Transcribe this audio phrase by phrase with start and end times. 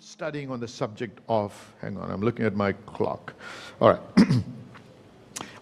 [0.00, 3.34] studying on the subject of, hang on, I'm looking at my clock.
[3.80, 4.00] All right.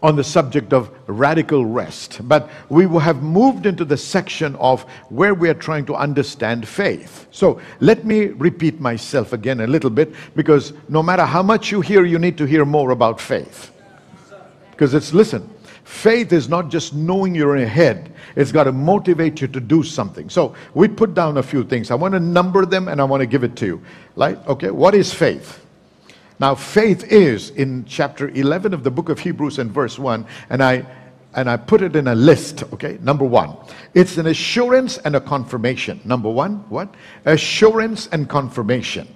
[0.02, 2.20] on the subject of radical rest.
[2.28, 7.26] But we have moved into the section of where we are trying to understand faith.
[7.30, 11.80] So let me repeat myself again a little bit because no matter how much you
[11.80, 13.72] hear, you need to hear more about faith.
[14.70, 15.48] Because it's, listen,
[15.86, 20.28] faith is not just knowing you're ahead, it's got to motivate you to do something.
[20.28, 21.92] So we put down a few things.
[21.92, 23.82] I want to number them and I want to give it to you.
[24.16, 25.64] Like, okay, what is faith?
[26.40, 30.62] Now, faith is in chapter 11 of the book of Hebrews and verse 1, and
[30.62, 30.84] I
[31.34, 32.98] and I put it in a list, okay?
[33.02, 33.54] Number one,
[33.92, 36.00] it's an assurance and a confirmation.
[36.02, 36.94] Number one, what?
[37.26, 39.06] Assurance and confirmation.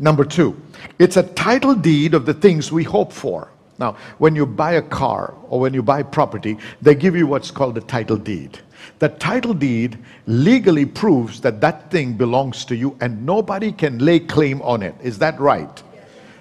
[0.00, 0.60] Number two,
[0.98, 3.48] it's a title deed of the things we hope for.
[3.78, 7.50] Now, when you buy a car or when you buy property, they give you what's
[7.50, 8.58] called a title deed.
[8.98, 14.18] The title deed legally proves that that thing belongs to you and nobody can lay
[14.18, 14.94] claim on it.
[15.02, 15.82] Is that right?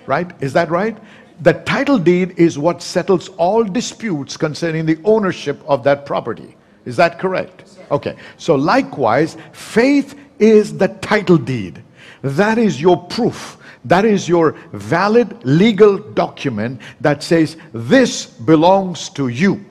[0.07, 0.31] Right?
[0.41, 0.97] Is that right?
[1.41, 6.55] The title deed is what settles all disputes concerning the ownership of that property.
[6.85, 7.63] Is that correct?
[7.91, 8.15] Okay.
[8.37, 11.83] So likewise, faith is the title deed.
[12.23, 13.57] That is your proof
[13.87, 19.63] that is your valid legal document that says, This belongs to you.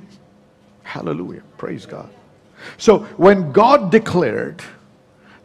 [0.83, 1.42] Hallelujah.
[1.59, 2.09] Praise God.
[2.78, 4.62] So when God declared,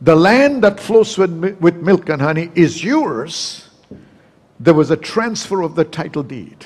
[0.02, 3.70] The land that flows with, with milk and honey is yours,
[4.60, 6.66] there was a transfer of the title deed.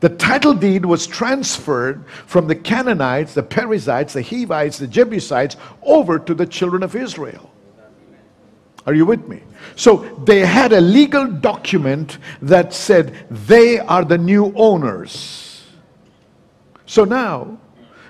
[0.00, 6.18] The title deed was transferred from the Canaanites, the Perizzites, the Hivites, the Jebusites over
[6.18, 7.49] to the children of Israel.
[8.86, 9.42] Are you with me?
[9.76, 15.64] So they had a legal document that said they are the new owners.
[16.86, 17.58] So now,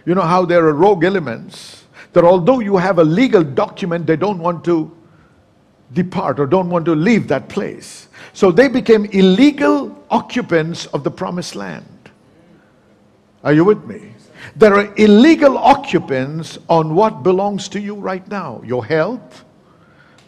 [0.07, 4.17] you know how there are rogue elements that although you have a legal document, they
[4.17, 4.91] don't want to
[5.93, 8.09] depart or don't want to leave that place.
[8.33, 11.87] So they became illegal occupants of the promised land.
[13.43, 14.13] Are you with me?
[14.57, 19.45] There are illegal occupants on what belongs to you right now your health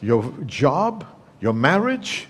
[0.02, 1.06] your job,
[1.40, 2.26] your marriage,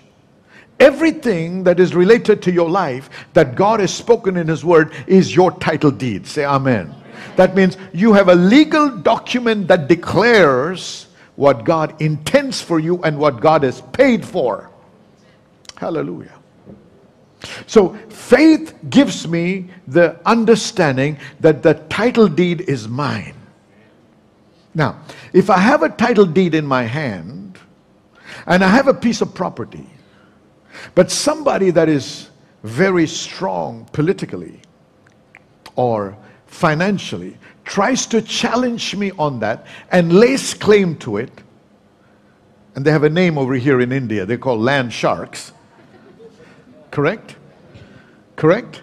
[0.79, 5.35] everything that is related to your life that God has spoken in His Word is
[5.35, 6.27] your title deed.
[6.27, 6.93] Say Amen.
[7.35, 13.17] That means you have a legal document that declares what God intends for you and
[13.17, 14.69] what God has paid for.
[15.77, 16.33] Hallelujah.
[17.67, 23.35] So faith gives me the understanding that the title deed is mine.
[24.75, 24.99] Now,
[25.33, 27.52] if I have a title deed in my hand,
[28.45, 29.87] and I have a piece of property.
[30.95, 32.29] But somebody that is
[32.63, 34.59] very strong politically
[35.75, 36.17] or
[36.47, 41.31] financially tries to challenge me on that and lays claim to it.
[42.75, 44.25] And they have a name over here in India.
[44.25, 45.51] They call land sharks.
[46.91, 47.35] Correct?
[48.35, 48.81] Correct?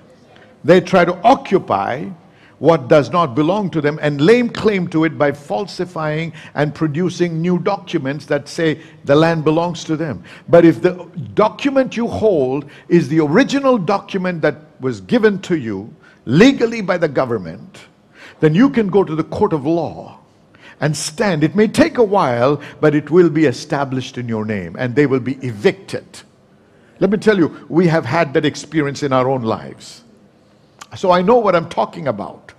[0.64, 2.10] They try to occupy
[2.60, 7.40] what does not belong to them and lay claim to it by falsifying and producing
[7.40, 10.22] new documents that say the land belongs to them.
[10.46, 10.92] But if the
[11.32, 15.92] document you hold is the original document that was given to you
[16.26, 17.86] legally by the government,
[18.40, 20.18] then you can go to the court of law
[20.80, 21.42] and stand.
[21.42, 25.06] It may take a while, but it will be established in your name and they
[25.06, 26.04] will be evicted.
[26.98, 30.02] Let me tell you, we have had that experience in our own lives.
[30.96, 32.49] So I know what I'm talking about.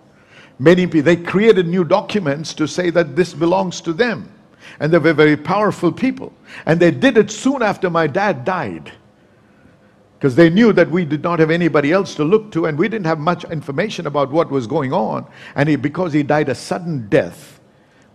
[0.61, 4.31] Many people, they created new documents to say that this belongs to them.
[4.79, 6.31] And they were very powerful people.
[6.67, 8.91] And they did it soon after my dad died.
[10.19, 12.88] Because they knew that we did not have anybody else to look to, and we
[12.88, 15.25] didn't have much information about what was going on.
[15.55, 17.59] And he, because he died a sudden death,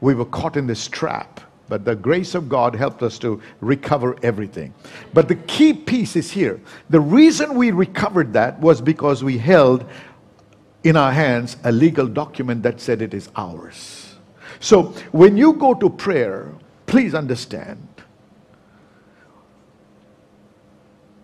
[0.01, 1.41] we were caught in this trap.
[1.69, 4.73] But the grace of God helped us to recover everything.
[5.13, 6.61] But the key piece is here.
[6.91, 9.85] The reason we recovered that was because we held
[10.87, 14.15] in our hands a legal document that said it is ours.
[14.61, 16.53] So when you go to prayer,
[16.87, 17.89] please understand,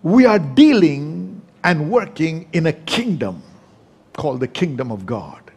[0.02, 3.40] we are dealing and working in a kingdom
[4.14, 5.52] called the kingdom of God.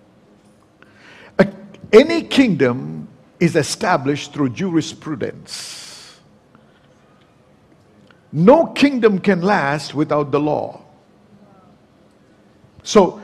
[1.40, 1.52] A,
[1.92, 3.08] any kingdom
[3.40, 6.20] is established through jurisprudence.
[8.32, 10.84] No kingdom can last without the law.
[12.84, 13.20] So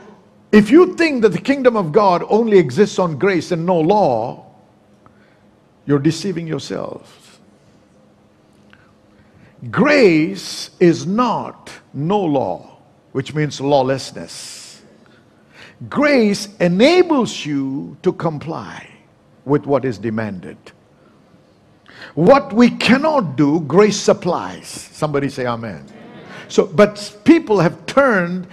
[0.52, 4.46] if you think that the kingdom of God only exists on grace and no law,
[5.86, 7.40] you're deceiving yourself.
[9.70, 12.76] Grace is not no law,
[13.12, 14.82] which means lawlessness.
[15.88, 18.88] Grace enables you to comply
[19.44, 20.58] with what is demanded.
[22.14, 24.68] What we cannot do, grace supplies.
[24.68, 25.86] Somebody say amen.
[26.48, 28.46] So, but people have turned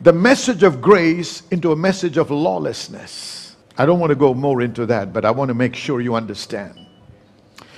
[0.00, 3.56] the message of grace into a message of lawlessness.
[3.78, 6.14] I don't want to go more into that, but I want to make sure you
[6.14, 6.86] understand.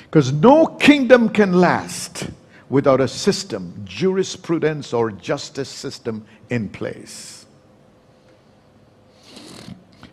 [0.05, 2.31] Because no kingdom can last
[2.69, 7.47] without a system, jurisprudence, or justice system in place.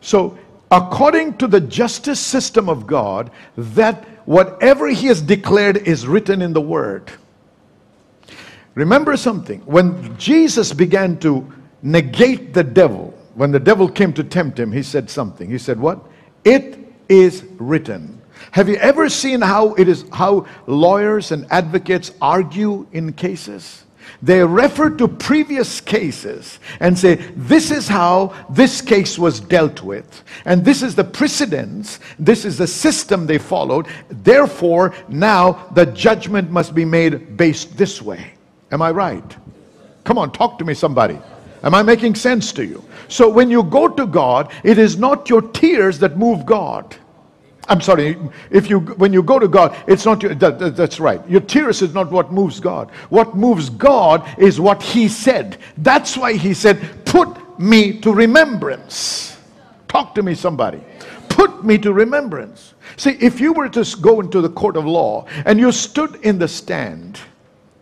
[0.02, 0.38] So,
[0.72, 6.54] according to the justice system of God, that whatever He has declared is written in
[6.54, 7.12] the Word.
[8.74, 11.52] Remember something when Jesus began to
[11.86, 15.50] negate the devil, when the devil came to tempt him, he said something.
[15.50, 16.04] He said, What?
[16.44, 18.22] It is written.
[18.52, 23.84] Have you ever seen how it is how lawyers and advocates argue in cases?
[24.22, 30.24] They refer to previous cases and say, This is how this case was dealt with.
[30.46, 32.00] And this is the precedence.
[32.18, 33.88] This is the system they followed.
[34.10, 38.34] Therefore, now the judgment must be made based this way.
[38.72, 39.36] Am I right?
[40.04, 41.20] Come on, talk to me, somebody.
[41.66, 42.84] Am I making sense to you?
[43.08, 46.96] So when you go to God, it is not your tears that move God.
[47.68, 48.18] I'm sorry,
[48.52, 51.28] if you when you go to God, it's not your, that, that, that's right.
[51.28, 52.92] Your tears is not what moves God.
[53.10, 55.58] What moves God is what He said.
[55.78, 59.36] That's why He said, "Put me to remembrance."
[59.88, 60.82] Talk to me, somebody.
[61.30, 62.76] Put me to remembrance.
[62.98, 66.38] See, if you were to go into the court of law and you stood in
[66.38, 67.20] the stand,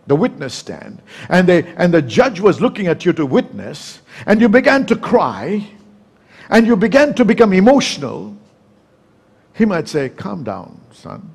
[0.06, 4.40] the witness stand, and they and the judge was looking at you to witness, and
[4.40, 5.66] you began to cry,
[6.50, 8.36] and you began to become emotional
[9.54, 11.34] he might say, Calm down, son.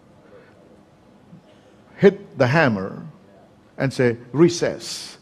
[1.97, 3.05] Hit the hammer
[3.77, 5.17] and say, Recess.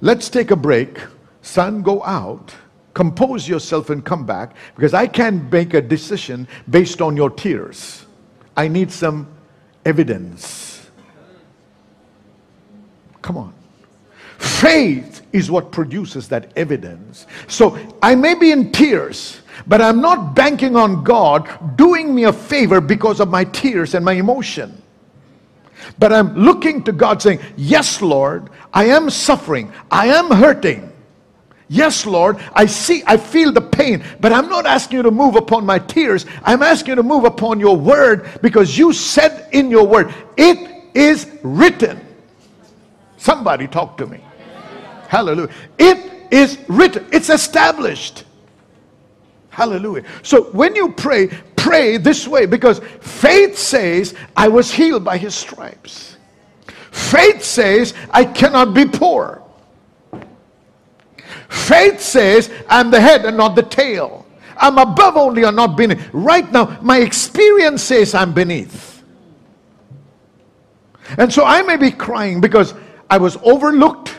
[0.00, 0.98] Let's take a break.
[1.42, 2.54] Son, go out.
[2.94, 8.06] Compose yourself and come back because I can't make a decision based on your tears.
[8.56, 9.28] I need some
[9.84, 10.67] evidence.
[13.22, 13.54] Come on.
[14.38, 17.26] Faith is what produces that evidence.
[17.48, 22.32] So I may be in tears, but I'm not banking on God doing me a
[22.32, 24.80] favor because of my tears and my emotion.
[25.98, 29.72] But I'm looking to God saying, Yes, Lord, I am suffering.
[29.90, 30.92] I am hurting.
[31.68, 35.36] Yes, Lord, I see, I feel the pain, but I'm not asking you to move
[35.36, 36.24] upon my tears.
[36.42, 40.94] I'm asking you to move upon your word because you said in your word, It
[40.94, 42.07] is written.
[43.18, 44.20] Somebody talk to me.
[45.08, 45.50] Hallelujah.
[45.78, 48.24] It is written, it's established.
[49.50, 50.04] Hallelujah.
[50.22, 51.26] So when you pray,
[51.56, 56.16] pray this way because faith says, I was healed by his stripes.
[56.92, 59.42] Faith says, I cannot be poor.
[61.48, 64.26] Faith says, I'm the head and not the tail.
[64.56, 66.08] I'm above only and not beneath.
[66.12, 69.02] Right now, my experience says I'm beneath.
[71.16, 72.74] And so I may be crying because
[73.10, 74.18] I was overlooked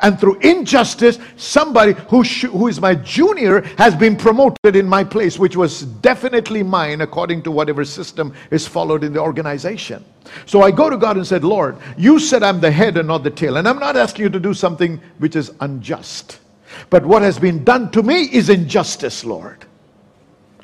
[0.00, 5.38] and through injustice, somebody who, who is my junior has been promoted in my place,
[5.38, 10.04] which was definitely mine according to whatever system is followed in the organization.
[10.44, 13.22] So I go to God and said, Lord, you said I'm the head and not
[13.22, 13.56] the tail.
[13.56, 16.40] And I'm not asking you to do something which is unjust.
[16.90, 19.64] But what has been done to me is injustice, Lord.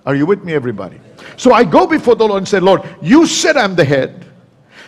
[0.05, 1.00] Are you with me, everybody?
[1.37, 4.27] So I go before the Lord and say, Lord, you said I'm the head.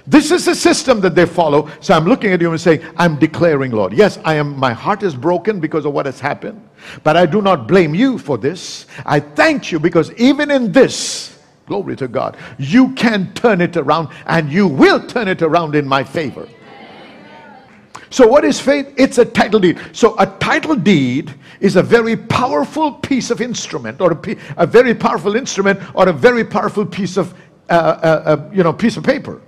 [0.07, 1.71] This is the system that they follow.
[1.81, 3.95] So I'm looking at you and saying, I'm declaring, Lord.
[3.95, 6.61] Yes, I am my heart is broken because of what has happened.
[7.03, 8.87] But I do not blame you for this.
[9.07, 14.09] I thank you because even in this, glory to God, you can turn it around
[14.27, 16.47] and you will turn it around in my favor.
[18.11, 18.95] So, what is faith?
[18.97, 19.81] It's a title deed.
[19.93, 24.13] So, a title deed is a very powerful piece of instrument, or
[24.57, 27.35] a, very powerful instrument, or a very powerful piece of,
[27.69, 29.41] uh, uh, uh, you know, piece of paper.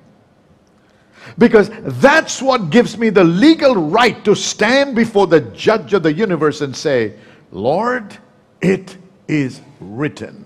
[1.39, 6.13] Because that's what gives me the legal right to stand before the judge of the
[6.13, 7.15] universe and say,
[7.51, 8.17] Lord,
[8.61, 8.97] it
[9.29, 10.45] is written.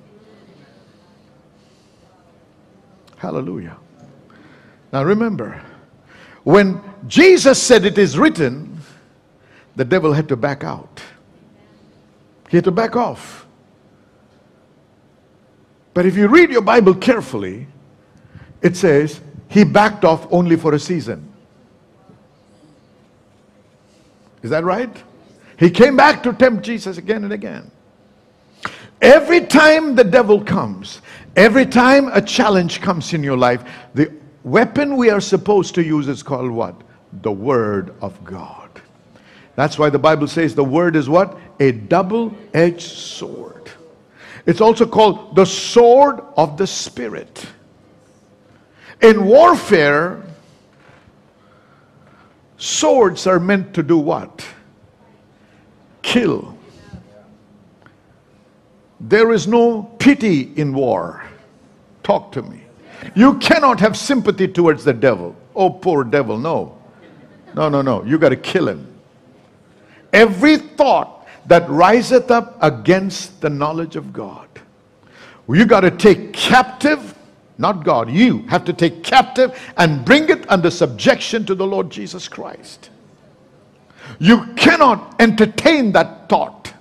[3.17, 3.77] Hallelujah.
[4.93, 5.63] Now remember,
[6.43, 8.81] when Jesus said it is written,
[9.77, 11.03] the devil had to back out.
[12.49, 13.47] He had to back off.
[15.95, 17.67] But if you read your Bible carefully,
[18.63, 19.21] it says,
[19.51, 21.29] he backed off only for a season.
[24.43, 24.97] Is that right?
[25.59, 27.71] He came back to tempt Jesus again and again.
[29.03, 31.03] Every time the devil comes,
[31.37, 34.13] every time a challenge comes in your life, the
[34.45, 36.81] weapon we are supposed to use is called what?
[37.23, 38.71] The Word of God.
[39.57, 41.37] That's why the Bible says the Word is what?
[41.59, 43.69] A double edged sword.
[44.47, 47.47] It's also called the sword of the Spirit.
[49.01, 50.23] In warfare,
[52.59, 54.45] swords are meant to do what?
[56.03, 56.57] Kill.
[59.01, 61.25] There is no pity in war.
[62.03, 62.63] Talk to me.
[63.15, 65.35] You cannot have sympathy towards the devil.
[65.55, 66.39] Oh, poor devil.
[66.39, 66.79] No.
[67.55, 68.05] No, no, no.
[68.05, 68.87] You got to kill him.
[70.13, 74.49] Every thought that riseth up against the knowledge of God,
[75.49, 77.10] you got to take captive,
[77.61, 81.91] not God, you have to take captive and bring it under subjection to the Lord
[81.91, 82.91] Jesus Christ.
[84.19, 86.73] You cannot entertain that thought.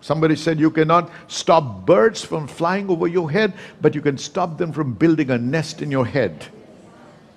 [0.00, 4.58] Somebody said you cannot stop birds from flying over your head, but you can stop
[4.58, 6.46] them from building a nest in your head.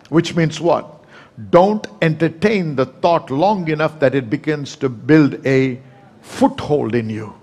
[0.10, 1.04] Which means what?
[1.50, 5.80] Don't entertain the thought long enough that it begins to build a
[6.22, 7.36] foothold in you.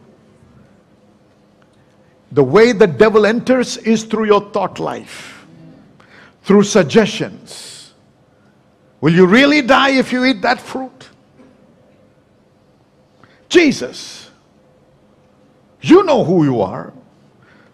[2.32, 5.46] The way the devil enters is through your thought life,
[6.42, 7.94] through suggestions.
[9.00, 11.08] Will you really die if you eat that fruit?
[13.48, 14.22] Jesus
[15.82, 16.92] you know who you are.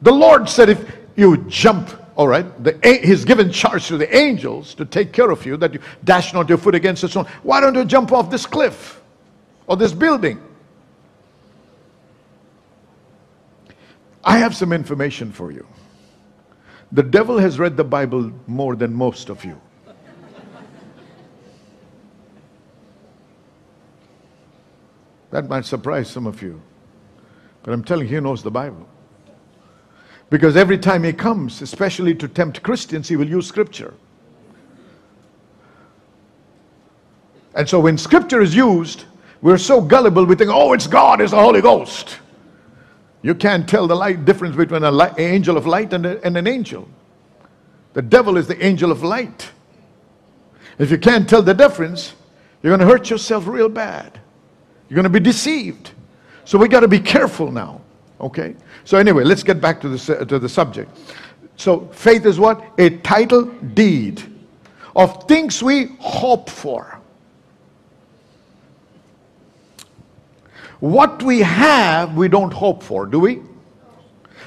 [0.03, 4.75] The Lord said, if you jump, all right, the, He's given charge to the angels
[4.75, 7.27] to take care of you, that you dash not your foot against a stone.
[7.43, 9.01] Why don't you jump off this cliff
[9.67, 10.43] or this building?
[14.29, 15.67] I have some information for you.
[16.93, 19.59] The devil has read the Bible more than most of you.
[25.31, 26.61] That might surprise some of you.
[27.63, 28.87] But I'm telling you, he knows the Bible.
[30.29, 33.95] Because every time he comes, especially to tempt Christians, he will use scripture.
[37.55, 39.07] And so when scripture is used,
[39.41, 42.19] we're so gullible, we think, oh, it's God, it's the Holy Ghost.
[43.23, 46.47] You can't tell the light difference between an angel of light and, a, and an
[46.47, 46.89] angel.
[47.95, 49.51] The devil is the angel of light.
[50.79, 52.15] If you can't tell the difference,
[52.63, 54.21] you're going to hurt yourself real bad.
[54.89, 55.91] You're going to be deceived.
[56.45, 57.81] So we got to be careful now.
[58.21, 58.55] Okay?
[58.85, 60.97] So anyway, let's get back to the, to the subject.
[61.57, 62.65] So faith is what?
[62.79, 64.23] A title deed
[64.95, 66.98] of things we hope for.
[70.81, 73.43] What we have, we don't hope for, do we?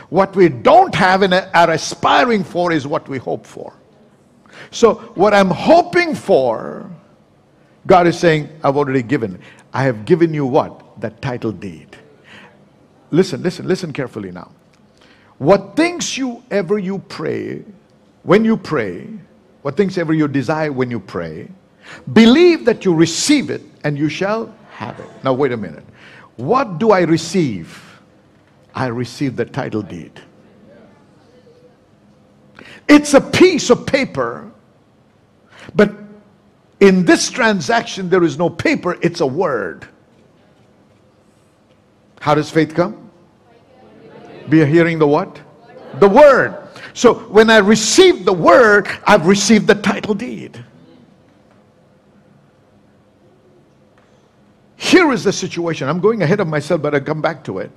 [0.09, 3.73] What we don't have and are aspiring for is what we hope for.
[4.71, 6.89] So, what I'm hoping for,
[7.87, 9.39] God is saying, I've already given.
[9.73, 11.01] I have given you what?
[11.01, 11.97] That title deed.
[13.09, 14.51] Listen, listen, listen carefully now.
[15.37, 17.63] What things you ever you pray,
[18.23, 19.07] when you pray,
[19.63, 21.49] what things ever you desire when you pray,
[22.13, 25.09] believe that you receive it and you shall have it.
[25.23, 25.83] Now, wait a minute.
[26.37, 27.99] What do I receive?
[28.73, 30.19] I receive the title deed.
[32.87, 34.51] It's a piece of paper,
[35.75, 35.91] but
[36.79, 39.87] in this transaction, there is no paper, it's a word.
[42.19, 43.09] How does faith come?
[44.49, 45.39] Be hearing the what?
[45.99, 46.57] The word.
[46.93, 50.63] So when I receive the word, I've received the title deed.
[54.81, 55.87] Here is the situation.
[55.87, 57.69] I'm going ahead of myself, but I'll come back to it.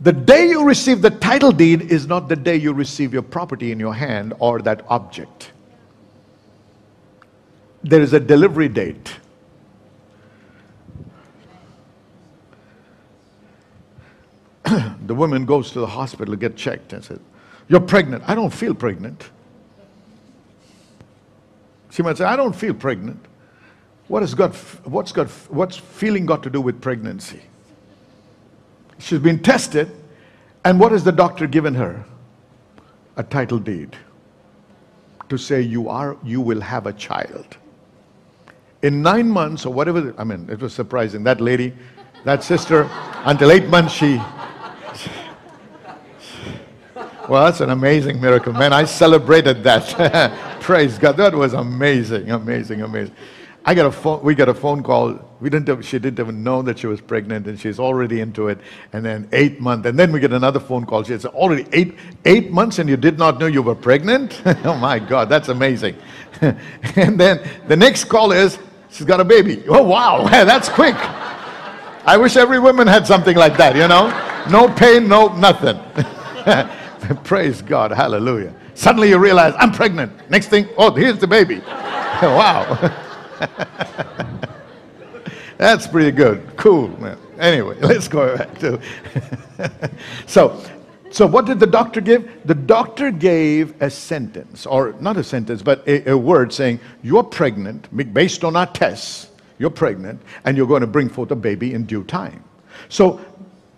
[0.00, 3.70] The day you receive the title deed is not the day you receive your property
[3.70, 5.52] in your hand or that object.
[7.84, 9.14] There is a delivery date.
[14.64, 17.20] the woman goes to the hospital to get checked and says,
[17.68, 18.24] You're pregnant.
[18.26, 19.30] I don't feel pregnant.
[21.90, 23.24] She might say, I don't feel pregnant.
[24.08, 27.40] What has got, what's, got, what's feeling got to do with pregnancy?
[28.98, 29.90] She's been tested,
[30.64, 32.04] and what has the doctor given her?
[33.16, 33.96] A title deed
[35.28, 37.56] to say you are you will have a child.
[38.82, 41.24] In nine months or whatever, I mean, it was surprising.
[41.24, 41.72] That lady,
[42.24, 42.88] that sister,
[43.24, 44.16] until eight months, she
[47.28, 48.72] well, that's an amazing miracle, man.
[48.72, 50.58] I celebrated that.
[50.60, 51.16] Praise God.
[51.16, 53.14] That was amazing, amazing, amazing.
[53.66, 55.18] I got a phone, we got a phone call.
[55.40, 58.58] We didn't she didn't even know that she was pregnant and she's already into it.
[58.92, 59.86] And then eight months.
[59.86, 61.02] And then we get another phone call.
[61.02, 61.94] She said, already eight,
[62.26, 64.42] eight months and you did not know you were pregnant?
[64.64, 65.96] oh my God, that's amazing.
[66.42, 68.58] and then the next call is,
[68.90, 69.64] she's got a baby.
[69.66, 70.96] Oh wow, that's quick.
[72.06, 74.10] I wish every woman had something like that, you know?
[74.50, 75.80] No pain, no nothing.
[77.24, 77.92] Praise God.
[77.92, 78.54] Hallelujah.
[78.74, 80.12] Suddenly you realize, I'm pregnant.
[80.28, 81.60] Next thing, oh, here's the baby.
[81.60, 83.00] wow.
[85.58, 86.56] That's pretty good.
[86.56, 87.16] Cool, man.
[87.38, 88.80] Anyway, let's go back to.
[90.26, 90.60] so,
[91.14, 92.28] So, what did the doctor give?
[92.44, 97.22] The doctor gave a sentence, or not a sentence, but a, a word saying, You're
[97.22, 99.28] pregnant, based on our tests,
[99.60, 102.42] you're pregnant, and you're going to bring forth a baby in due time.
[102.88, 103.20] So,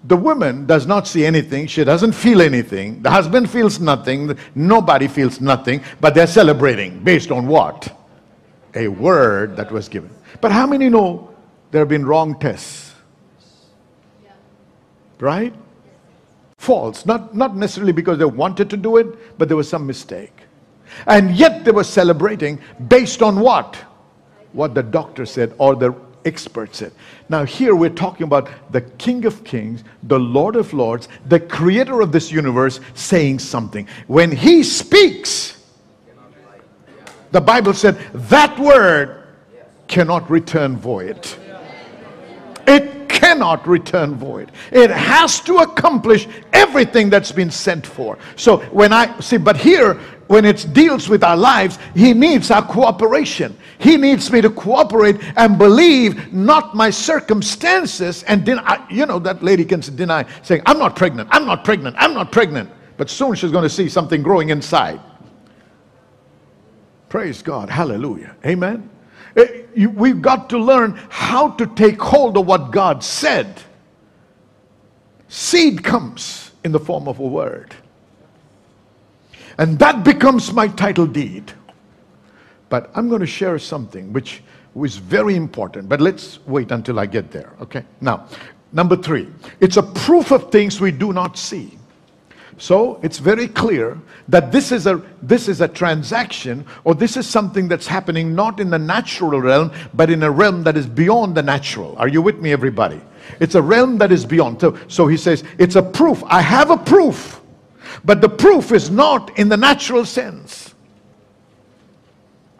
[0.04, 5.06] the woman does not see anything, she doesn't feel anything, the husband feels nothing, nobody
[5.06, 7.94] feels nothing, but they're celebrating based on what?
[8.76, 10.10] A word that was given.
[10.40, 11.34] But how many know
[11.72, 12.94] there have been wrong tests?
[15.18, 15.54] Right?
[16.66, 17.06] false.
[17.06, 20.32] Not, not necessarily because they wanted to do it, but there was some mistake.
[21.06, 23.76] And yet they were celebrating based on what?
[24.52, 26.92] What the doctor said or the expert said.
[27.28, 32.00] Now, here we're talking about the King of Kings, the Lord of Lords, the creator
[32.00, 33.86] of this universe saying something.
[34.08, 35.55] When he speaks,
[37.32, 39.24] the Bible said that word
[39.88, 41.26] cannot return void.
[42.66, 44.52] It cannot return void.
[44.72, 48.18] It has to accomplish everything that's been sent for.
[48.36, 49.94] So when I see, but here,
[50.26, 53.56] when it deals with our lives, He needs our cooperation.
[53.78, 58.84] He needs me to cooperate and believe not my circumstances and deny.
[58.90, 62.32] You know, that lady can deny saying, I'm not pregnant, I'm not pregnant, I'm not
[62.32, 62.70] pregnant.
[62.96, 65.00] But soon she's going to see something growing inside.
[67.08, 67.70] Praise God.
[67.70, 68.36] Hallelujah.
[68.44, 68.88] Amen.
[69.36, 73.62] Eh, we've got to learn how to take hold of what God said.
[75.28, 77.74] Seed comes in the form of a word.
[79.58, 81.52] And that becomes my title deed.
[82.68, 84.42] But I'm going to share something which
[84.76, 85.88] is very important.
[85.88, 87.84] But let's wait until I get there, okay?
[88.00, 88.26] Now,
[88.72, 89.28] number three,
[89.60, 91.78] it's a proof of things we do not see.
[92.58, 93.98] So it's very clear
[94.28, 98.60] that this is a this is a transaction or this is something that's happening not
[98.60, 101.94] in the natural realm but in a realm that is beyond the natural.
[101.98, 103.00] Are you with me everybody?
[103.40, 104.60] It's a realm that is beyond.
[104.60, 106.22] So, so he says it's a proof.
[106.26, 107.42] I have a proof.
[108.04, 110.74] But the proof is not in the natural sense.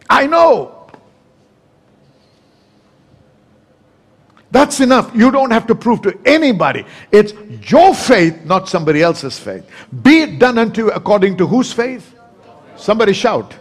[0.09, 0.76] I know
[4.57, 5.11] That's enough.
[5.15, 6.87] You don't have to prove to anybody.
[7.13, 7.35] It's
[7.71, 9.69] your faith, not somebody else's faith.
[10.03, 12.15] Be it done unto you according to whose faith?
[12.75, 13.55] Somebody shout.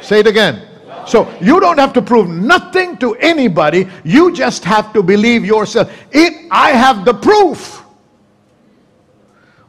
[0.00, 0.68] Say it again.
[1.04, 3.88] So you don't have to prove nothing to anybody.
[4.04, 5.90] You just have to believe yourself.
[6.12, 7.82] It, I have the proof.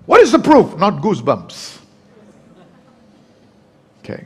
[0.06, 0.78] What is the proof?
[0.78, 1.80] Not goosebumps.
[4.04, 4.26] Okay.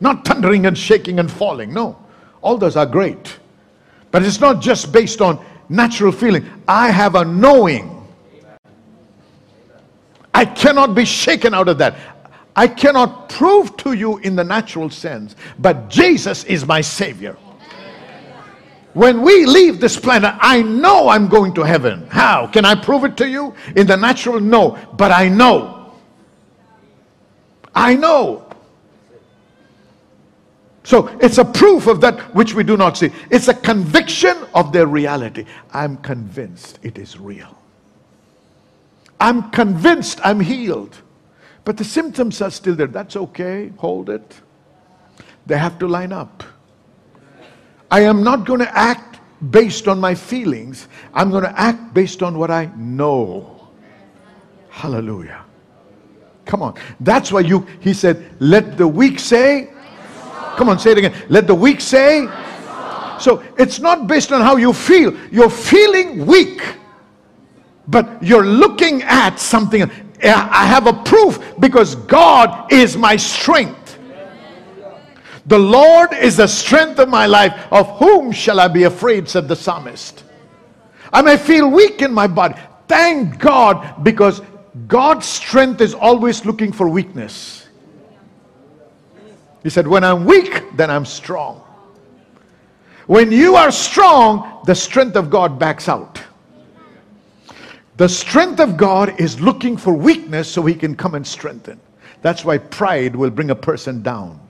[0.00, 1.74] Not thundering and shaking and falling.
[1.74, 1.98] No.
[2.40, 3.36] All those are great.
[4.10, 6.48] But it's not just based on natural feeling.
[6.66, 7.96] I have a knowing.
[10.34, 11.96] I cannot be shaken out of that.
[12.56, 17.36] I cannot prove to you in the natural sense, but Jesus is my Savior.
[18.92, 22.08] When we leave this planet, I know I'm going to heaven.
[22.08, 22.48] How?
[22.48, 23.54] Can I prove it to you?
[23.76, 24.76] In the natural, no.
[24.94, 25.94] But I know.
[27.72, 28.49] I know.
[30.90, 33.12] So it's a proof of that which we do not see.
[33.30, 35.44] It's a conviction of their reality.
[35.72, 37.56] I'm convinced it is real.
[39.20, 41.00] I'm convinced I'm healed.
[41.64, 42.88] But the symptoms are still there.
[42.88, 43.70] That's okay.
[43.76, 44.40] Hold it.
[45.46, 46.42] They have to line up.
[47.88, 49.20] I am not going to act
[49.52, 50.88] based on my feelings.
[51.14, 53.68] I'm going to act based on what I know.
[54.70, 55.44] Hallelujah.
[56.46, 56.74] Come on.
[56.98, 59.70] That's why you he said, let the weak say,
[60.56, 61.14] Come on, say it again.
[61.28, 62.28] Let the weak say.
[63.18, 65.14] So it's not based on how you feel.
[65.30, 66.62] You're feeling weak,
[67.88, 69.90] but you're looking at something.
[70.22, 73.98] I have a proof because God is my strength.
[75.46, 77.66] The Lord is the strength of my life.
[77.70, 79.28] Of whom shall I be afraid?
[79.28, 80.24] said the psalmist.
[81.12, 82.54] I may feel weak in my body.
[82.86, 84.42] Thank God because
[84.86, 87.59] God's strength is always looking for weakness.
[89.62, 91.62] He said, When I'm weak, then I'm strong.
[93.06, 96.22] When you are strong, the strength of God backs out.
[97.96, 101.80] The strength of God is looking for weakness so he can come and strengthen.
[102.22, 104.40] That's why pride will bring a person down.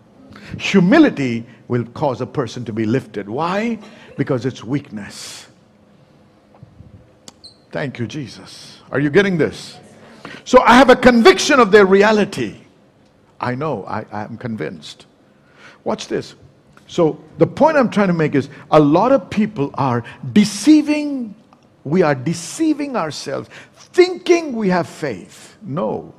[0.59, 3.29] Humility will cause a person to be lifted.
[3.29, 3.79] Why?
[4.17, 5.47] Because it's weakness.
[7.71, 8.81] Thank you, Jesus.
[8.91, 9.79] Are you getting this?
[10.45, 12.57] So I have a conviction of their reality.
[13.41, 15.07] I know, I, I'm convinced.
[15.85, 16.35] Watch this.
[16.87, 21.35] So, the point I'm trying to make is a lot of people are deceiving,
[21.85, 25.57] we are deceiving ourselves, thinking we have faith.
[25.63, 26.13] No.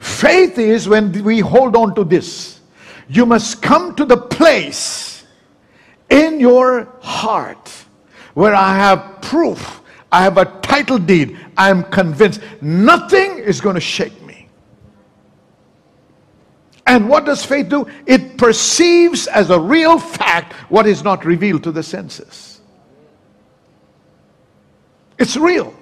[0.00, 2.60] Faith is when we hold on to this.
[3.08, 5.24] You must come to the place
[6.10, 7.72] in your heart
[8.34, 9.80] where I have proof,
[10.12, 14.27] I have a title deed, I am convinced nothing is going to shake me.
[16.88, 17.86] And what does faith do?
[18.06, 22.62] It perceives as a real fact what is not revealed to the senses.
[25.18, 25.74] It's real.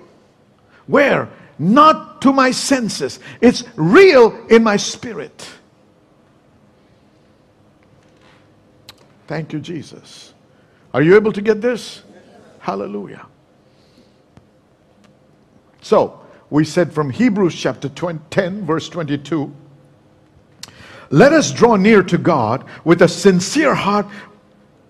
[0.88, 1.28] Where?
[1.60, 3.20] Not to my senses.
[3.40, 5.48] It's real in my spirit.
[9.28, 10.34] Thank you, Jesus.
[10.92, 12.02] Are you able to get this?
[12.58, 13.26] Hallelujah.
[15.82, 19.54] So, we said from Hebrews chapter 20, 10, verse 22
[21.10, 24.06] let us draw near to God with a sincere heart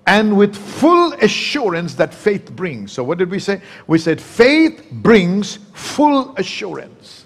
[0.06, 2.92] and with full assurance that faith brings.
[2.92, 3.60] So, what did we say?
[3.86, 7.24] We said faith brings full assurance.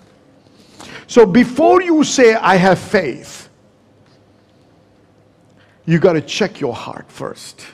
[1.07, 3.48] So, before you say, I have faith,
[5.85, 7.66] you got to check your heart first.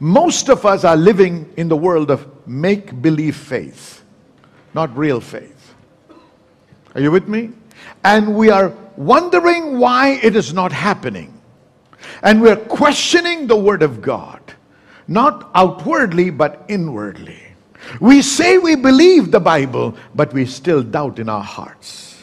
[0.00, 4.02] Most of us are living in the world of make believe faith,
[4.74, 5.74] not real faith.
[6.94, 7.50] Are you with me?
[8.04, 11.40] And we are wondering why it is not happening.
[12.22, 14.40] And we're questioning the Word of God,
[15.08, 17.42] not outwardly, but inwardly.
[18.00, 22.22] We say we believe the Bible, but we still doubt in our hearts.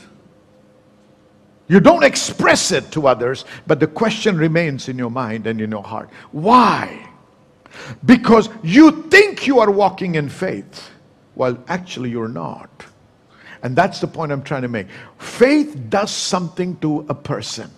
[1.67, 5.71] You don't express it to others, but the question remains in your mind and in
[5.71, 6.09] your heart.
[6.31, 7.09] Why?
[8.05, 10.89] Because you think you are walking in faith,
[11.35, 12.85] while actually you're not.
[13.63, 14.87] And that's the point I'm trying to make.
[15.17, 17.71] Faith does something to a person.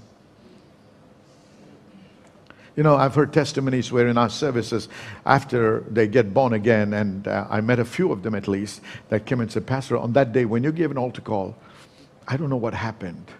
[2.75, 4.87] You know, I've heard testimonies where in our services,
[5.25, 8.81] after they get born again, and uh, I met a few of them at least,
[9.09, 11.57] that came and said, Pastor, on that day when you gave an altar call,
[12.27, 13.31] I don't know what happened.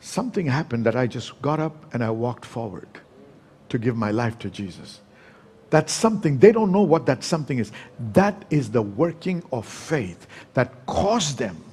[0.00, 2.88] Something happened that I just got up and I walked forward
[3.68, 5.00] to give my life to Jesus.
[5.72, 7.72] That's something, they don't know what that something is.
[8.12, 11.64] That is the working of faith that caused them.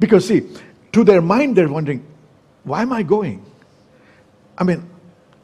[0.00, 0.48] Because, see,
[0.90, 2.04] to their mind, they're wondering,
[2.64, 3.46] why am I going?
[4.58, 4.90] I mean,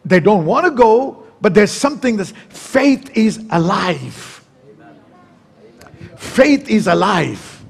[0.05, 4.45] they don't want to go, but there's something that's faith is alive.
[6.17, 7.65] Faith is alive.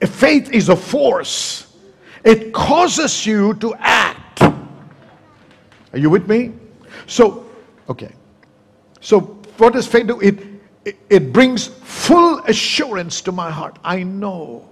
[0.00, 1.74] Faith is a force.
[2.22, 4.42] It causes you to act.
[4.42, 6.52] Are you with me?
[7.08, 7.50] So,
[7.88, 8.14] okay.
[9.04, 9.20] So,
[9.58, 10.18] what does faith do?
[10.22, 10.38] It,
[11.10, 13.78] it, brings full assurance to my heart.
[13.84, 14.66] I know.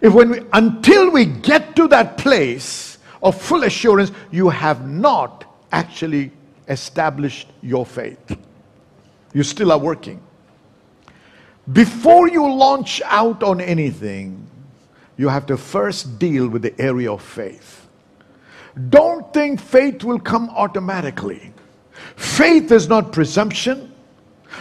[0.00, 5.44] If when we, until we get to that place of full assurance, you have not
[5.70, 6.32] actually
[6.66, 8.36] established your faith.
[9.32, 10.20] You still are working.
[11.72, 14.44] Before you launch out on anything,
[15.16, 17.86] you have to first deal with the area of faith.
[18.88, 21.52] Don't think faith will come automatically.
[22.18, 23.94] Faith is not presumption,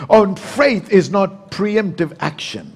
[0.09, 2.71] or faith is not preemptive action.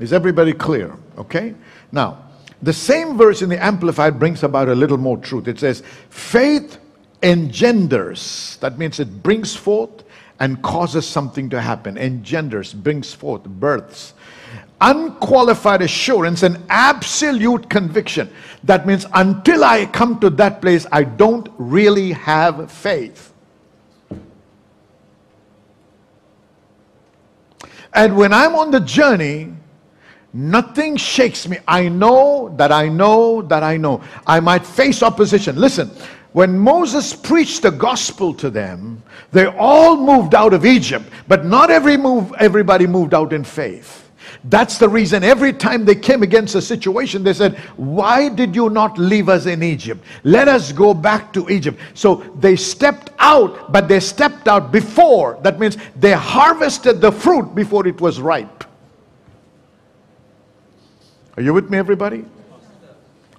[0.00, 0.96] Is everybody clear?
[1.18, 1.54] Okay?
[1.92, 2.24] Now,
[2.62, 5.48] the same verse in the Amplified brings about a little more truth.
[5.48, 6.78] It says, faith
[7.22, 10.02] engenders, that means it brings forth
[10.40, 11.98] and causes something to happen.
[11.98, 14.14] Engenders, brings forth, births.
[14.80, 18.30] Unqualified assurance and absolute conviction.
[18.64, 23.32] That means until I come to that place, I don't really have faith.
[27.92, 29.52] And when I'm on the journey,
[30.32, 31.58] nothing shakes me.
[31.66, 34.02] I know that I know that I know.
[34.26, 35.56] I might face opposition.
[35.56, 35.90] Listen,
[36.32, 41.70] when Moses preached the gospel to them, they all moved out of Egypt, but not
[41.70, 44.07] every move, everybody moved out in faith.
[44.44, 48.70] That's the reason every time they came against a situation, they said, Why did you
[48.70, 50.04] not leave us in Egypt?
[50.22, 51.80] Let us go back to Egypt.
[51.94, 55.38] So they stepped out, but they stepped out before.
[55.42, 58.64] That means they harvested the fruit before it was ripe.
[61.36, 62.24] Are you with me, everybody?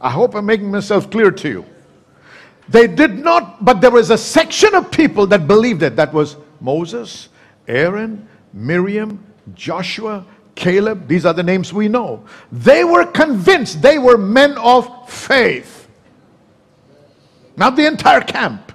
[0.01, 1.65] I hope I'm making myself clear to you.
[2.69, 5.95] They did not, but there was a section of people that believed it.
[5.95, 7.29] That was Moses,
[7.67, 10.25] Aaron, Miriam, Joshua,
[10.59, 12.25] Caleb, these are the names we know.
[12.51, 15.87] They were convinced they were men of faith.
[17.55, 18.73] Not the entire camp.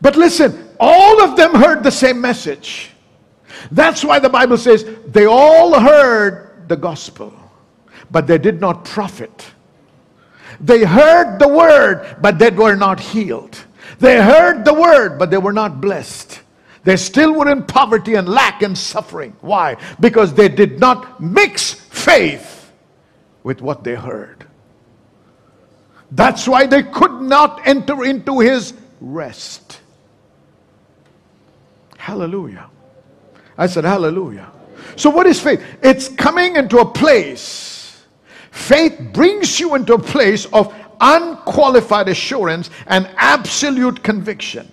[0.00, 2.90] But listen, all of them heard the same message.
[3.70, 7.32] That's why the Bible says they all heard the gospel,
[8.10, 9.46] but they did not profit.
[10.60, 13.56] They heard the word, but they were not healed.
[14.00, 16.41] They heard the word, but they were not blessed.
[16.84, 19.36] They still were in poverty and lack and suffering.
[19.40, 19.76] Why?
[20.00, 22.72] Because they did not mix faith
[23.42, 24.46] with what they heard.
[26.10, 29.80] That's why they could not enter into his rest.
[31.96, 32.68] Hallelujah.
[33.56, 34.50] I said, Hallelujah.
[34.96, 35.62] So, what is faith?
[35.82, 38.02] It's coming into a place.
[38.50, 44.70] Faith brings you into a place of unqualified assurance and absolute conviction,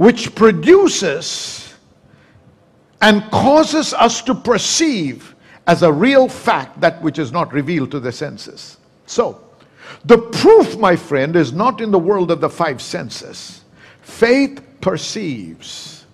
[0.00, 1.74] which produces
[3.02, 5.34] and causes us to perceive
[5.66, 8.78] as a real fact that which is not revealed to the senses.
[9.04, 9.44] So,
[10.06, 13.62] the proof, my friend, is not in the world of the five senses.
[14.00, 16.06] Faith perceives.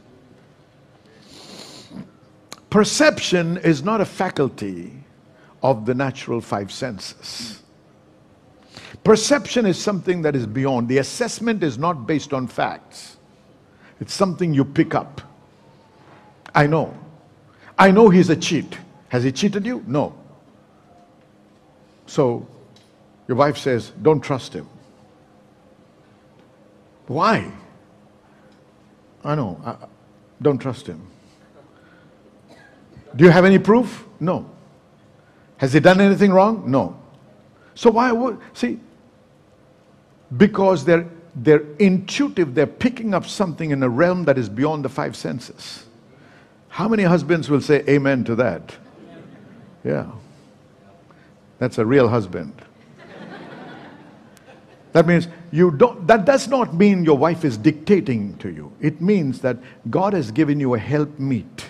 [2.71, 4.95] Perception is not a faculty
[5.63, 7.63] of the natural five senses.
[9.05, 10.89] Perception is something that is beyond.
[10.89, 13.16] The assessment is not based on facts,
[14.01, 15.21] it's something you pick up.
[16.55, 16.95] I know.
[17.79, 18.79] I know he's a cheat.
[19.09, 19.85] Has he cheated you?
[19.87, 20.15] No.
[22.07, 22.47] So
[23.29, 24.69] your wife says, Don't trust him.
[27.07, 27.51] Why?
[29.25, 29.61] I know.
[29.65, 29.77] I,
[30.41, 31.07] don't trust him.
[33.15, 34.07] Do you have any proof?
[34.21, 34.51] No.
[35.59, 36.71] Has he done anything wrong?
[36.71, 37.01] No.
[37.75, 38.81] So why would see?
[40.37, 41.07] Because they're
[41.37, 45.85] they're intuitive, they're picking up something in a realm that is beyond the five senses.
[46.69, 48.75] How many husbands will say amen to that?
[49.85, 50.11] Yeah.
[51.59, 52.53] That's a real husband.
[54.93, 58.73] That means you don't, that does not mean your wife is dictating to you.
[58.81, 59.59] It means that
[59.91, 61.67] God has given you a help meet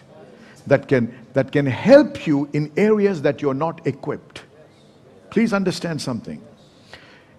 [0.69, 4.43] that can, that can help you in areas that you're not equipped.
[5.31, 6.41] Please understand something.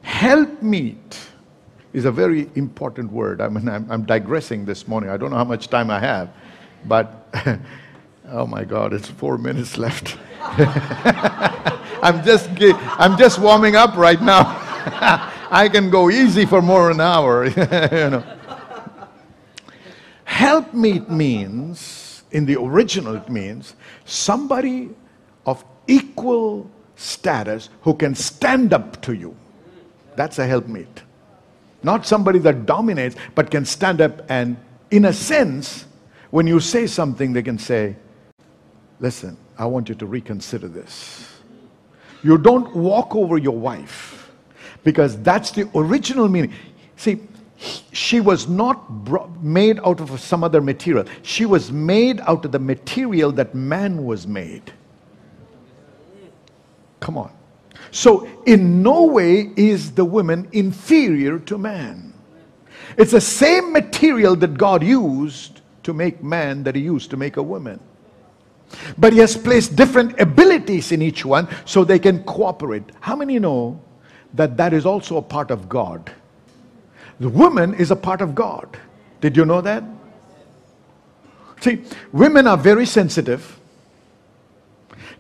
[0.02, 1.20] Help meet
[1.94, 3.42] is a very important word.
[3.42, 5.10] I mean, I'm, I'm digressing this morning.
[5.10, 6.30] I don't know how much time I have,
[6.86, 7.28] but
[8.30, 10.18] oh my God, it's four minutes left.
[12.02, 12.50] I'm just,
[13.00, 14.44] I'm just warming up right now.
[15.50, 17.46] I can go easy for more than an hour.
[17.46, 18.24] you know.
[20.26, 24.90] Helpmeet means, in the original, it means somebody
[25.46, 29.36] of equal status who can stand up to you.
[30.16, 31.04] That's a helpmeet.
[31.84, 34.58] Not somebody that dominates, but can stand up and,
[34.92, 35.86] in a sense,
[36.32, 37.96] when you say something, they can say,
[39.00, 41.40] Listen, I want you to reconsider this.
[42.24, 44.32] You don't walk over your wife
[44.84, 46.54] because that's the original meaning.
[46.96, 47.20] See,
[47.92, 51.06] she was not made out of some other material.
[51.22, 54.74] She was made out of the material that man was made.
[57.00, 57.32] Come on.
[57.92, 62.14] So, in no way is the woman inferior to man.
[62.98, 67.38] It's the same material that God used to make man that he used to make
[67.38, 67.80] a woman.
[68.98, 72.84] But he has placed different abilities in each one so they can cooperate.
[73.00, 73.82] How many know
[74.34, 76.12] that that is also a part of God.
[77.20, 78.80] The woman is a part of God.
[79.22, 79.84] Did you know that?
[81.62, 83.57] See, women are very sensitive,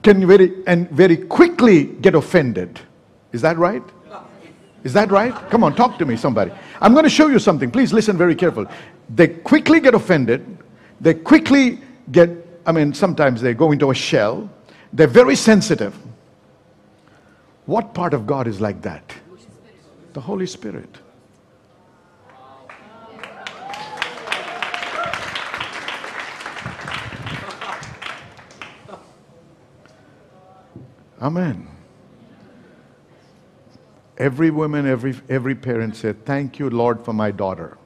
[0.04, 2.80] can very and very quickly get offended.
[3.32, 3.84] Is that right?
[4.84, 5.34] Is that right?
[5.50, 6.52] Come on, talk to me, somebody.
[6.82, 7.72] I'm going to show you something.
[7.72, 8.66] Please listen very careful.
[9.14, 10.46] They quickly get offended.
[11.02, 11.80] They quickly
[12.12, 12.30] get,
[12.66, 14.50] I mean, sometimes they go into a shell.
[14.94, 15.96] They're very sensitive.
[17.66, 19.14] What part of God is like that?
[20.14, 20.90] The Holy Spirit.
[31.22, 31.68] Amen.
[34.18, 37.78] Every woman, every, every parent said, Thank you, Lord, for my daughter.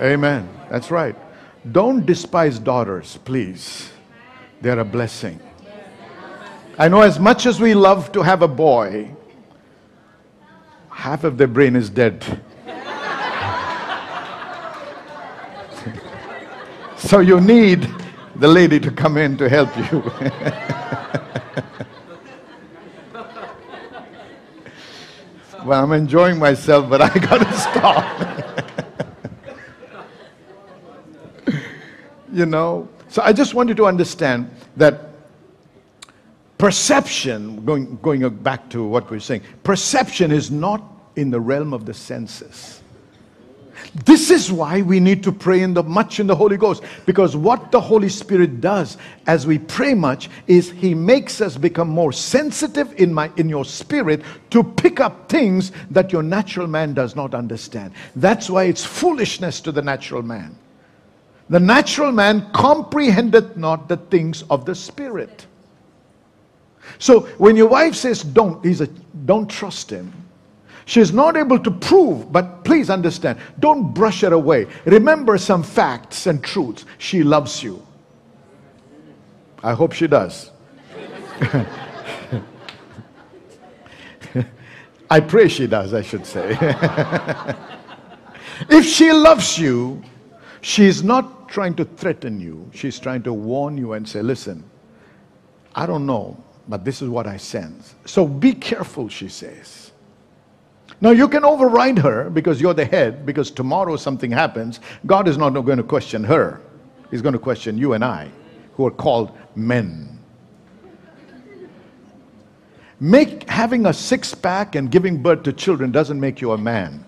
[0.00, 0.48] Amen.
[0.70, 1.16] That's right.
[1.72, 3.90] Don't despise daughters, please.
[4.60, 5.40] They're a blessing.
[6.78, 9.10] I know as much as we love to have a boy,
[10.90, 12.42] half of the brain is dead.
[16.98, 17.88] so you need
[18.38, 20.00] the lady to come in to help you.
[25.64, 28.04] well, I'm enjoying myself, but I gotta stop.
[32.32, 32.88] you know?
[33.08, 35.06] So I just want you to understand that
[36.58, 40.82] Perception, going, going back to what we're saying, perception is not
[41.14, 42.80] in the realm of the senses.
[44.04, 46.82] This is why we need to pray in the much in the Holy Ghost.
[47.04, 51.88] Because what the Holy Spirit does as we pray much is He makes us become
[51.88, 56.94] more sensitive in my in your spirit to pick up things that your natural man
[56.94, 57.92] does not understand.
[58.16, 60.56] That's why it's foolishness to the natural man.
[61.48, 65.46] The natural man comprehendeth not the things of the spirit.
[66.98, 70.12] So when your wife says don't, he's a, don't trust him.
[70.86, 74.68] She's not able to prove, but please understand, don't brush her away.
[74.84, 76.84] Remember some facts and truths.
[76.98, 77.84] She loves you.
[79.64, 80.52] I hope she does.
[85.10, 86.56] I pray she does, I should say.
[88.70, 90.00] if she loves you,
[90.60, 92.70] she's not trying to threaten you.
[92.72, 94.62] She's trying to warn you and say, listen,
[95.74, 97.96] I don't know, but this is what I sense.
[98.04, 99.85] So be careful, she says.
[101.00, 104.80] Now you can override her because you're the head, because tomorrow something happens.
[105.04, 106.60] God is not going to question her.
[107.10, 108.30] He's going to question you and I,
[108.74, 110.18] who are called men.
[112.98, 117.04] Make having a six pack and giving birth to children doesn't make you a man.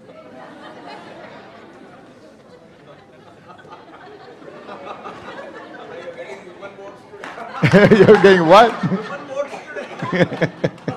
[7.72, 8.72] You're getting what?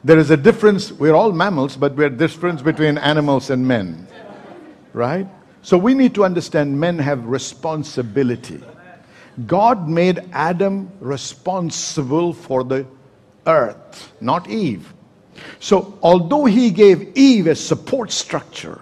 [0.04, 0.92] there is a difference.
[0.92, 4.06] We're all mammals, but we're difference between animals and men.
[4.92, 5.26] Right?
[5.62, 8.62] So we need to understand men have responsibility.
[9.46, 12.86] God made Adam responsible for the
[13.46, 14.92] earth, not Eve.
[15.60, 18.80] So although he gave Eve a support structure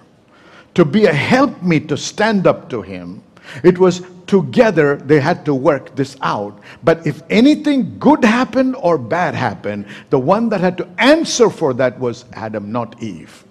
[0.75, 3.23] to be a helpmeet to stand up to him,
[3.63, 6.59] it was together they had to work this out.
[6.83, 11.75] But if anything good happened or bad happened, the one that had to answer for
[11.75, 13.45] that was Adam, not Eve.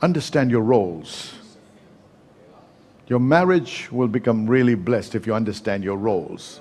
[0.00, 1.34] Understand your roles.
[3.08, 6.60] Your marriage will become really blessed if you understand your roles.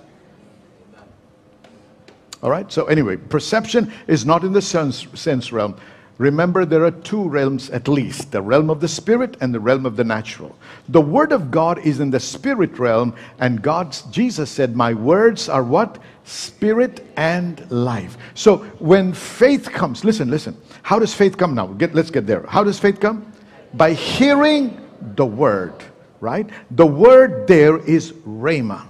[2.41, 2.71] All right?
[2.71, 5.75] So, anyway, perception is not in the sense, sense realm.
[6.17, 9.85] Remember, there are two realms at least the realm of the spirit and the realm
[9.85, 10.57] of the natural.
[10.89, 15.47] The word of God is in the spirit realm, and God's Jesus said, My words
[15.47, 15.99] are what?
[16.23, 18.17] Spirit and life.
[18.33, 20.57] So when faith comes, listen, listen.
[20.81, 21.67] How does faith come now?
[21.67, 22.43] Get, let's get there.
[22.47, 23.31] How does faith come?
[23.75, 24.81] By hearing
[25.15, 25.73] the word,
[26.19, 26.49] right?
[26.71, 28.87] The word there is rhema.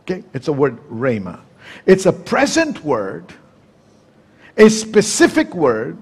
[0.00, 0.24] Okay?
[0.32, 1.40] It's a word rhema.
[1.84, 3.34] It's a present word
[4.58, 5.96] a specific word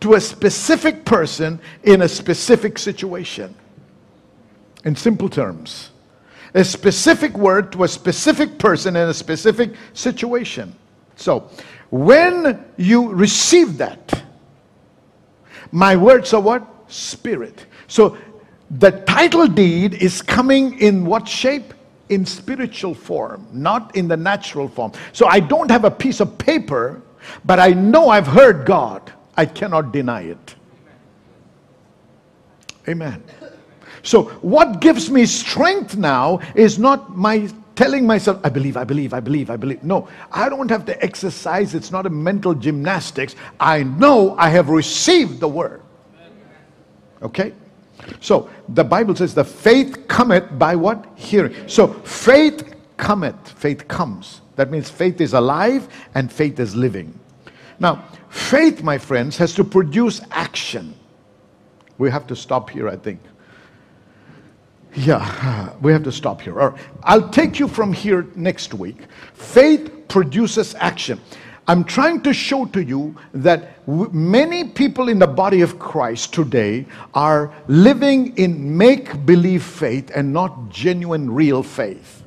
[0.00, 3.54] to a specific person in a specific situation.
[4.84, 5.90] In simple terms,
[6.54, 10.74] a specific word to a specific person in a specific situation.
[11.16, 11.50] So,
[11.90, 14.24] when you receive that,
[15.70, 16.66] my words are what?
[16.88, 17.66] Spirit.
[17.86, 18.16] So,
[18.70, 21.74] the title deed is coming in what shape?
[22.08, 24.92] In spiritual form, not in the natural form.
[25.12, 27.02] So, I don't have a piece of paper
[27.44, 29.12] but I know I've heard God.
[29.36, 30.54] I cannot deny it.
[32.88, 33.22] Amen.
[34.02, 39.14] So, what gives me strength now is not my telling myself, I believe, I believe,
[39.14, 39.82] I believe, I believe.
[39.82, 41.74] No, I don't have to exercise.
[41.74, 43.36] It's not a mental gymnastics.
[43.58, 45.80] I know I have received the word.
[47.22, 47.54] Okay?
[48.20, 51.06] So, the Bible says the faith cometh by what?
[51.14, 51.68] Hearing.
[51.68, 54.42] So, faith cometh, faith comes.
[54.56, 57.18] That means faith is alive and faith is living.
[57.80, 60.94] Now, faith, my friends, has to produce action.
[61.96, 63.20] We have to stop here, I think.
[64.94, 66.60] Yeah, we have to stop here.
[66.60, 68.98] Or I'll take you from here next week.
[69.32, 71.20] Faith produces action.
[71.66, 76.84] I'm trying to show to you that many people in the body of Christ today
[77.14, 82.19] are living in make believe faith and not genuine, real faith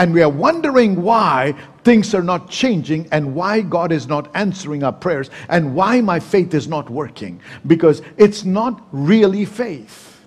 [0.00, 4.82] and we are wondering why things are not changing and why God is not answering
[4.82, 10.24] our prayers and why my faith is not working because it's not really faith.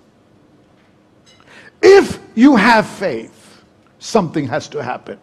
[1.82, 3.64] If you have faith,
[3.98, 5.18] something has to happen.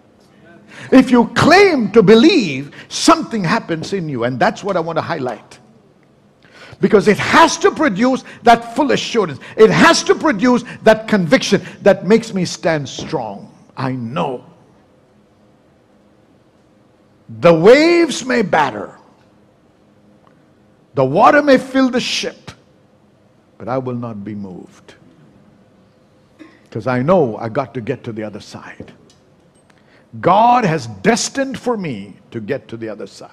[0.92, 5.02] If you claim to believe, something happens in you, and that's what I want to
[5.02, 5.60] highlight.
[6.82, 12.06] Because it has to produce that full assurance, it has to produce that conviction that
[12.06, 13.51] makes me stand strong.
[13.76, 14.46] I know.
[17.40, 18.98] The waves may batter,
[20.94, 22.52] the water may fill the ship,
[23.58, 24.96] but I will not be moved.
[26.64, 28.94] Because I know I got to get to the other side.
[30.20, 33.32] God has destined for me to get to the other side.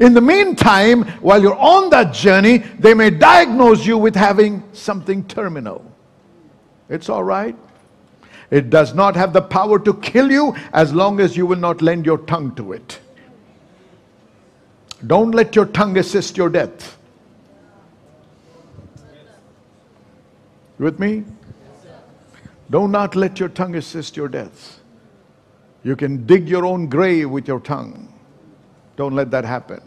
[0.00, 5.24] In the meantime, while you're on that journey, they may diagnose you with having something
[5.24, 5.84] terminal.
[6.88, 7.56] It's all right.
[8.50, 11.82] It does not have the power to kill you as long as you will not
[11.82, 12.98] lend your tongue to it.
[15.06, 16.96] Don't let your tongue assist your death.
[20.78, 21.24] You with me?
[22.70, 24.80] Do not let your tongue assist your death.
[25.84, 28.12] You can dig your own grave with your tongue.
[28.96, 29.80] Don't let that happen.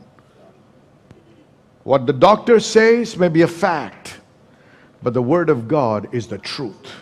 [1.83, 4.19] What the doctor says may be a fact,
[5.03, 6.93] but the Word of God is the truth.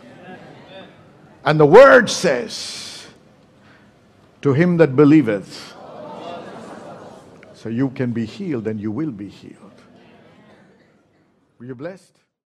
[1.43, 3.07] And the Word says
[4.41, 5.73] to him that believeth.
[7.53, 9.55] So you can be healed and you will be healed.
[11.57, 12.18] Were you blessed?